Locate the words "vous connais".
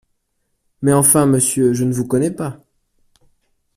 1.93-2.31